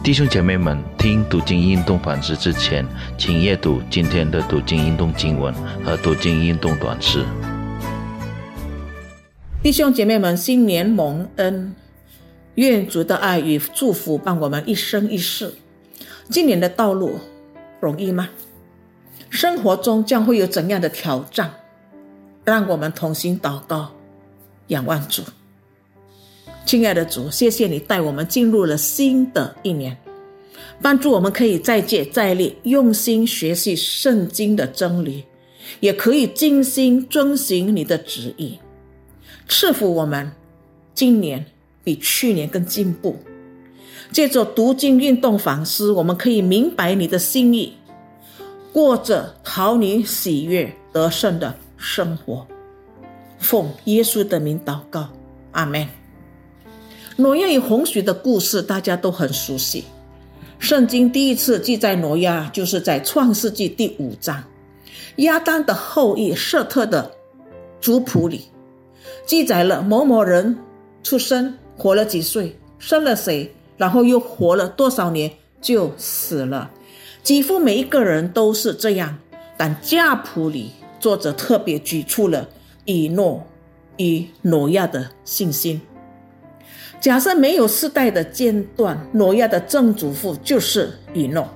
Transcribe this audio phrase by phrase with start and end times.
[0.00, 2.86] 弟兄姐妹们，听读经运动反思之前，
[3.18, 5.52] 请阅读今天的读经运动经文
[5.84, 7.24] 和读经运动短诗。
[9.62, 11.74] 弟兄姐妹们，新年蒙恩，
[12.54, 15.54] 愿主的爱与祝福伴我们一生一世。
[16.30, 17.18] 今年的道路
[17.80, 18.28] 容易吗？
[19.28, 21.50] 生活中将会有怎样的挑战？
[22.44, 23.90] 让我们同心祷告，
[24.68, 25.22] 仰望主。
[26.68, 29.96] 亲爱的主，谢谢你带我们进入了新的一年，
[30.82, 35.24] 帮助我们可以再接再厉，用心学习圣经的真理，
[35.80, 38.58] 也可以精心遵行你的旨意，
[39.48, 40.30] 赐福我们
[40.92, 41.46] 今年
[41.82, 43.16] 比去年更进步。
[44.12, 47.72] 借着读经运动反思，我们可以明白你的心意，
[48.74, 52.46] 过着讨你喜悦得胜的生活。
[53.38, 55.08] 奉耶稣的名祷告，
[55.52, 55.97] 阿门。
[57.20, 59.82] 挪亚与洪水的故事大家都很熟悉。
[60.60, 64.44] 圣经第一次记载挪亚，就是在创世纪第五章，
[65.16, 67.10] 亚当的后裔舍特的
[67.80, 68.44] 族谱里，
[69.26, 70.56] 记载了某某人
[71.02, 75.28] 出生，活了几岁，生了谁，然后又活了多少年
[75.60, 76.70] 就死了。
[77.24, 79.18] 几乎每一个人都是这样，
[79.56, 82.48] 但家谱里作者特别举出了
[82.84, 83.44] 以诺
[83.96, 85.80] 与挪亚的信心。
[87.00, 91.48] 假设没有世代的间断，挪亚的曾祖父就是以诺，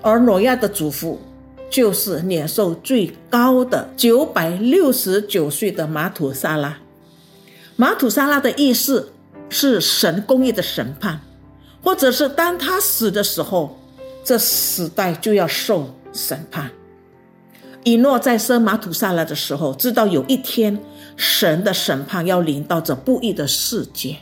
[0.00, 1.20] 而挪亚的祖父
[1.68, 6.78] 就是年寿最高的九百六十九岁的马土沙拉。
[7.74, 9.12] 马土沙拉的意思
[9.48, 11.20] 是神公义的审判，
[11.82, 13.76] 或者是当他死的时候，
[14.22, 16.70] 这时代就要受审判。
[17.82, 20.78] 以诺在生马土沙拉的时候，知道有一天
[21.16, 24.16] 神的审判要临到这不义的世界。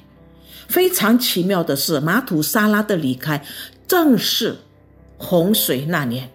[0.69, 3.45] 非常奇妙的是，马土沙拉的离开
[3.87, 4.57] 正是
[5.19, 6.29] 洪水那年，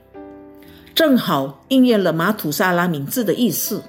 [0.96, 3.82] 正好应验了马土沙拉名字的意思。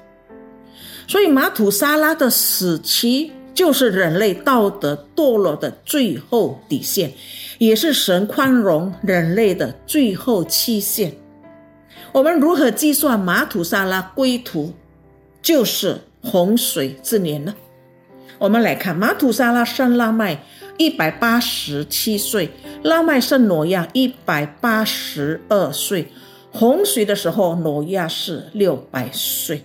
[1.07, 7.13] 所以，马土沙拉的死期就是人类道德堕落的最后底线，
[7.59, 11.13] 也是神宽容人类的最后期限。
[12.13, 14.73] 我们如何计算马土沙拉归途
[15.43, 17.55] 就是洪水之年呢？
[18.41, 20.43] 我们来看，马土沙拉生拉麦
[20.79, 22.51] 一百八十七岁，
[22.83, 26.11] 拉麦生挪亚一百八十二岁。
[26.51, 29.63] 洪水的时候，挪亚是六百岁，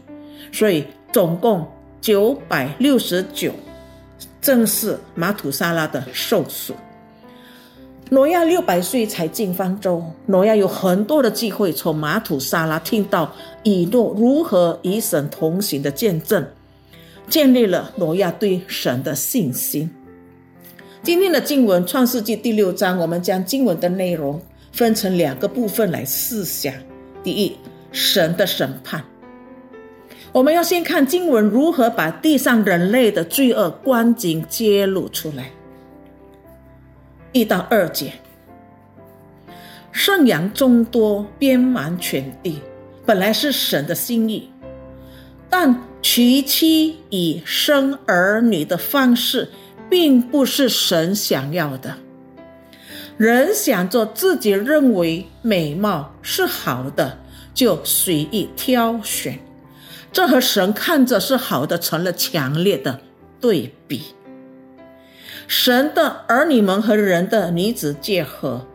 [0.52, 1.66] 所以总共
[2.02, 3.54] 九百六十九，
[4.42, 6.76] 正是马土沙拉的寿数。
[8.10, 13.32] 挪亚六百岁才进方舟，挪亚有很多的机会从马土沙拉听到
[13.64, 16.46] 以诺如何与神同行的见证。
[17.28, 19.90] 建立了挪亚对神的信心。
[21.02, 24.42] 今天的经文《创世纪》第六章，我们将经文的内容
[24.72, 26.74] 分成两个部分来思想。
[27.24, 27.58] 第一，
[27.92, 29.04] 神的审判。
[30.32, 35.50] 我们要先看经文如何把地上人类的罪恶光景揭露出来。
[37.32, 38.14] 一到二节，
[39.92, 42.60] 圣羊众多，遍满全地，
[43.06, 44.50] 本来是神的心意，
[45.58, 45.82] 但。
[46.02, 49.50] 娶妻以生儿女的方式，
[49.90, 51.96] 并不是神想要的。
[53.18, 57.18] 人想做自己认为美貌是好的，
[57.56, 59.40] 就随意挑选，
[60.12, 63.00] 这和神看着是好的成了强烈的
[63.42, 64.14] 对比。
[65.48, 68.68] 神的儿女们和人的女子结合，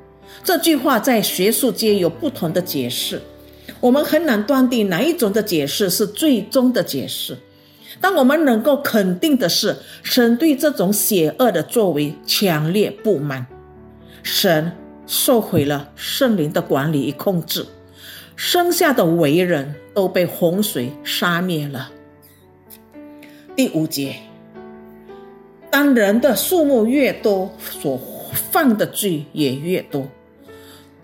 [0.42, 3.22] 这句话在学术界有不同的解释。
[3.78, 7.36] 我们很难断定哪一种的解释是最终的解释，
[8.00, 13.46] 但我们能够肯定的是，神对这种邪恶的作为强烈不满，
[14.22, 14.72] 神
[15.06, 17.64] 受毁了圣灵的管理与控制，
[18.36, 21.90] 剩下的为人都被洪水杀灭了。
[23.56, 24.16] 第五节，
[25.70, 28.00] 当人的数目越多，所
[28.32, 30.08] 犯的罪也越多，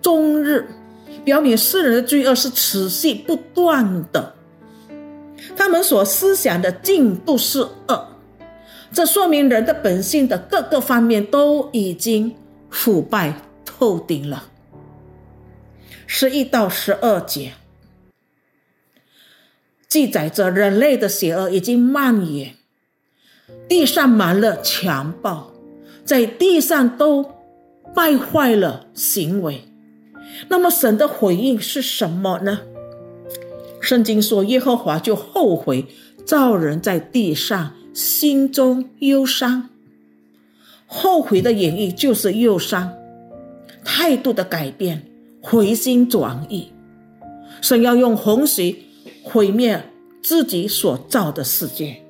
[0.00, 0.66] 终日。
[1.26, 4.37] 表明世人的罪恶是持续不断的，
[5.56, 8.08] 他们所思想的尽都是恶，
[8.93, 12.37] 这说明人的本性的各个方面都已经
[12.70, 13.34] 腐败
[13.64, 14.44] 透顶了。
[16.06, 17.55] 十一到十二节。
[19.88, 22.55] 记载着人类的邪恶已经蔓延，
[23.69, 25.50] 地上满了强暴，
[26.05, 27.32] 在地上都
[27.93, 29.64] 败坏了行为。
[30.48, 32.60] 那么神的回应是什么呢？
[33.80, 35.86] 圣经说，耶和华就后悔
[36.24, 39.70] 造人在地上，心中忧伤。
[40.86, 42.92] 后悔的演绎就是忧伤。
[43.84, 45.02] 态度的改变，
[45.40, 46.72] 回心转意。
[47.62, 48.84] 神要用洪水
[49.22, 49.88] 毁灭
[50.22, 52.02] 自己所造的世界，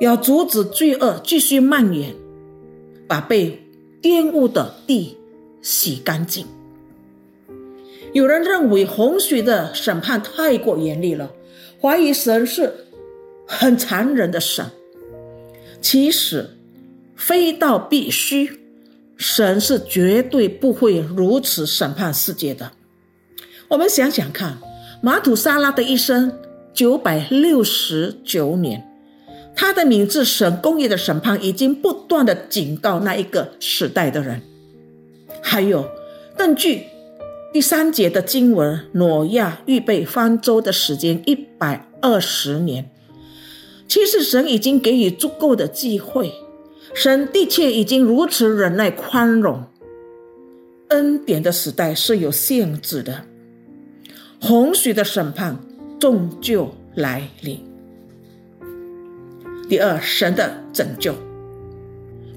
[0.00, 2.14] 要阻止罪恶继续蔓延，
[3.06, 3.62] 把被
[4.02, 5.16] 玷污的地
[5.62, 6.46] 洗干净。
[8.12, 11.30] 有人认为洪水的审判太过严厉了，
[11.80, 12.72] 怀疑神是
[13.46, 14.66] 很残忍的神。
[15.80, 16.50] 其实，
[17.14, 18.60] 非到必须，
[19.16, 22.72] 神是绝对不会如此审判世界的。
[23.68, 24.58] 我们想想看，
[25.02, 26.32] 马土沙拉的一生
[26.72, 28.84] 九百六十九年，
[29.54, 34.40] 他的名字神公义的审判已经不断的警告那一个时代的人。
[35.42, 35.88] 还有，
[36.36, 36.84] 根据
[37.58, 42.88] 第三节的经文，挪亚预备方舟的时间一百二十年。
[43.88, 46.32] 其实神已经给予足够的机会，
[46.94, 49.64] 神的确已经如此忍耐宽容。
[50.90, 53.24] 恩典的时代是有限制的，
[54.40, 55.58] 洪水的审判
[55.98, 57.58] 终究来临。
[59.68, 61.12] 第二，神的拯救，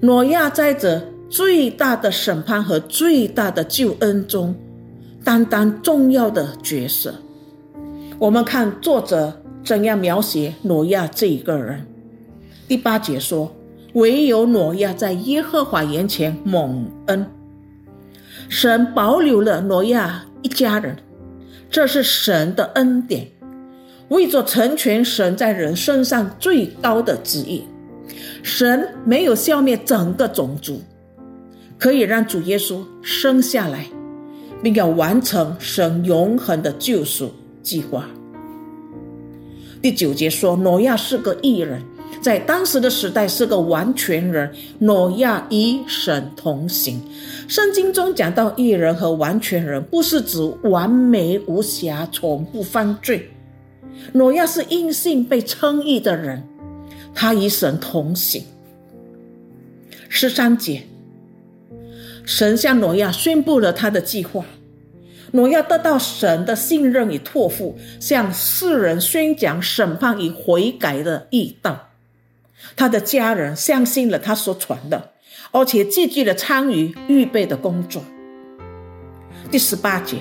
[0.02, 4.56] 挪亚在这最大的审判和最大的救恩中，
[5.24, 7.16] 担当重要的角色。
[8.20, 9.38] 我们看作者。
[9.64, 11.86] 怎样描写挪亚这一个人？
[12.68, 13.56] 第八节说
[13.94, 17.28] ：“唯有挪亚在耶和华眼前蒙恩，
[18.50, 20.98] 神保留了挪亚一家人，
[21.70, 23.28] 这是神的恩典，
[24.08, 27.64] 为着成全神在人身上最高的旨意。
[28.42, 30.82] 神没有消灭整个种族，
[31.78, 33.86] 可以让主耶稣生下来，
[34.62, 37.32] 并要完成神永恒的救赎
[37.62, 38.08] 计划。”
[39.82, 41.82] 第九节说，挪亚是个异人，
[42.22, 44.54] 在当时的时代是个完全人。
[44.78, 47.02] 挪亚与神同行。
[47.48, 53.28] 圣经中讲到异人和完全人，不是指完美无瑕、从不犯罪。
[54.14, 56.44] 挪亚是因信被称义的人，
[57.16, 58.44] 他与神同行。
[60.10, 60.84] 十三节，
[62.34, 64.46] 神向挪亚宣布了他的计划。
[65.34, 71.90] 挪亚得到神的信任与托付，向世人宣讲审判与悔改的义道。
[72.78, 75.12] 他的家人相信了他所传的，
[75.52, 78.02] 而且积极的参与预备的工作。
[79.52, 80.16] 第十八节，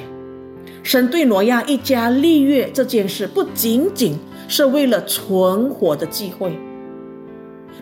[0.82, 4.18] 神对挪亚一家立约这件事，不仅仅
[4.48, 6.58] 是为了存活的机会。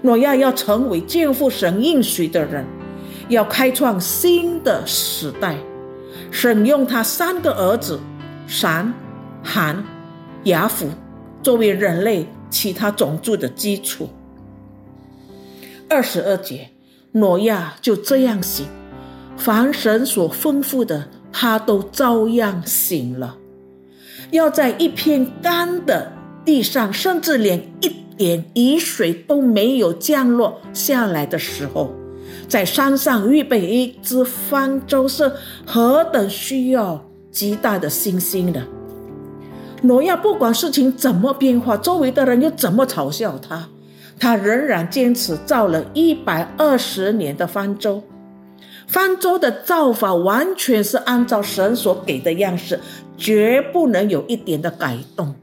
[0.03, 2.67] 挪亚要成为肩负神应许的人，
[3.29, 5.57] 要开创新的时代。
[6.31, 7.99] 神用他三个儿子，
[8.47, 8.93] 闪、
[9.43, 9.85] 含、
[10.45, 10.89] 雅弗，
[11.43, 14.11] 作为人类其他种族的基础。
[15.89, 16.69] 二十二节，
[17.13, 18.67] 挪亚就这样行，
[19.37, 23.37] 凡神所吩咐的，他都照样行了。
[24.31, 26.13] 要在一片干的
[26.45, 27.89] 地上，甚至连一
[28.19, 31.95] 点雨水都没有降落下来的时候。
[32.49, 35.31] 在山上预备一只方舟是
[35.67, 38.63] 何等需要极大的信心的。
[39.83, 43.69] 挪亚不管事情怎么变化，周围的人又怎么嘲笑他，
[44.19, 48.03] 他仍然坚持造了一百二十年的方舟。
[48.87, 52.81] 方舟的造法完全是按照神所给的样式，
[53.19, 55.35] 绝不能有一点的改动。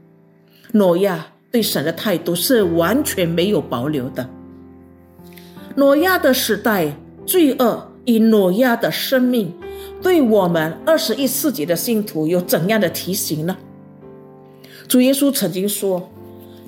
[0.72, 4.28] 挪亚对神的态度是完全没有保留的。
[5.76, 9.52] 挪亚的时代，罪恶与挪亚的生命，
[10.02, 13.54] 对我们二十一世纪的信徒有怎样的提醒呢？
[14.88, 16.08] 主耶稣曾经说：“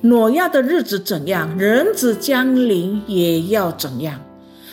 [0.02, 4.20] 挪亚的日子怎样，人子降临也要怎样。”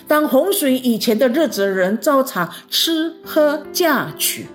[0.05, 4.47] 当洪水以前的日子，人照常吃喝嫁娶，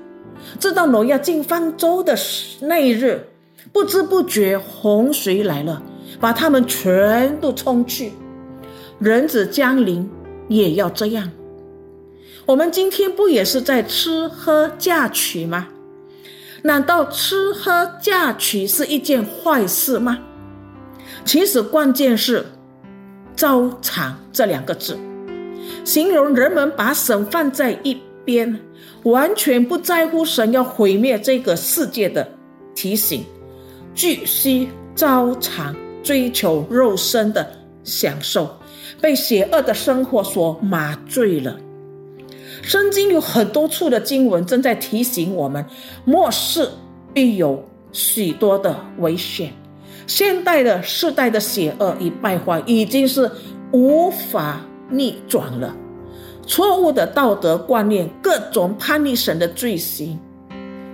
[0.58, 2.14] 直到挪亚进方舟的
[2.60, 3.28] 那一日，
[3.72, 5.82] 不知不觉洪水来了，
[6.20, 8.12] 把他们全都冲去。
[9.00, 10.06] 人子降临
[10.48, 11.30] 也要这样。
[12.44, 15.68] 我们今天不也是在吃喝嫁娶吗？
[16.62, 20.18] 难道吃喝嫁娶是一件坏事吗？
[21.24, 22.44] 其实关键是
[23.34, 24.98] “招常”这两个字，
[25.82, 28.60] 形容人们把神放在一边，
[29.04, 32.28] 完全不在乎神要毁灭这个世界的
[32.74, 33.24] 提醒，
[33.94, 37.50] 继续招常追求肉身的
[37.82, 38.59] 享受。
[39.00, 41.58] 被邪恶的生活所麻醉了。
[42.62, 45.64] 圣经有很多处的经文正在提醒我们：
[46.04, 46.68] 末世
[47.12, 49.52] 必有许多的危险。
[50.06, 53.30] 现代的世代的邪恶与败坏已经是
[53.72, 55.76] 无法逆转了。
[56.46, 60.18] 错误的道德观念、各种叛逆神的罪行，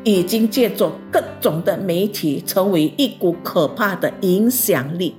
[0.05, 5.15] 已经借助各种的媒体，成为一股可怕的影响力，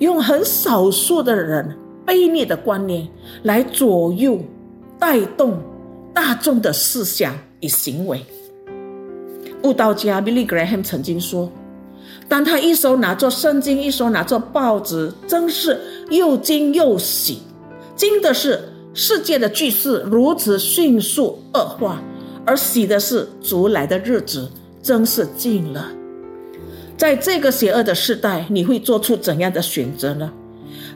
[0.00, 3.08] 用很少数的人卑劣的观念
[3.42, 4.38] 来左右、
[4.98, 5.58] 带动
[6.14, 8.24] 大众的思想与行为。
[9.60, 11.50] 布道家 Billy Graham 曾经说
[12.28, 17.40] ：“当他一手拿着圣经，一手拿着报纸，真是又惊又喜。
[17.96, 18.60] 惊的是
[18.94, 22.00] 世界的局势如此迅速恶化，
[22.44, 24.48] 而喜的是主来的日子
[24.82, 25.90] 真是近了。
[26.96, 30.32] 在这个邪恶的时代，你会做出怎样的选择呢？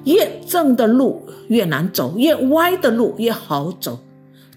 [0.04, 3.99] 越正的路越难走，越歪的路越好走。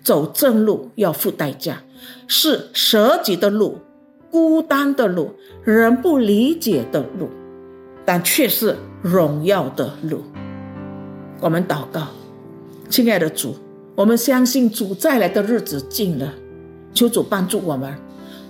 [0.04, 1.84] 走正路要付代价，
[2.28, 3.78] 是舍己的路。”
[4.34, 5.32] 孤单的路，
[5.64, 7.30] 人不理解的路，
[8.04, 10.24] 但却是荣耀的路。
[11.40, 12.08] 我们祷告，
[12.90, 13.56] 亲爱的主，
[13.94, 16.34] 我们相信主再来的日子近了，
[16.96, 17.96] 求主帮助我们，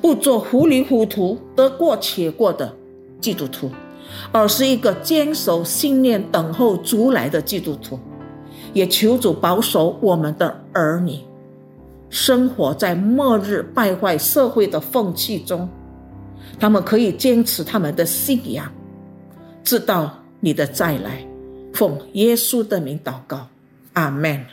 [0.02, 2.74] 不做糊里糊涂、得过且过的
[3.20, 3.70] 基督徒，
[4.32, 8.00] 而是一个坚守信念、等候主来的基督徒。
[8.74, 11.20] 也求主保守我们的儿女。
[12.10, 15.70] 生活在末日败坏社会的风气中，
[16.60, 18.72] 他们可以坚持他们的信仰，
[19.63, 21.24] 直到你的再来。
[21.74, 23.48] 奉耶稣的名祷告，
[23.93, 24.43] 阿门。